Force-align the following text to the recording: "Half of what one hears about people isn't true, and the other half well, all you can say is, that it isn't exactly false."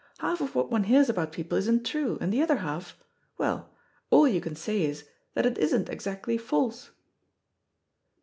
"Half 0.17 0.41
of 0.41 0.55
what 0.55 0.71
one 0.71 0.85
hears 0.85 1.09
about 1.09 1.31
people 1.31 1.59
isn't 1.59 1.85
true, 1.85 2.17
and 2.19 2.33
the 2.33 2.41
other 2.41 2.55
half 2.55 2.97
well, 3.37 3.69
all 4.09 4.27
you 4.27 4.41
can 4.41 4.55
say 4.55 4.81
is, 4.81 5.07
that 5.35 5.45
it 5.45 5.59
isn't 5.59 5.89
exactly 5.89 6.39
false." 6.39 6.89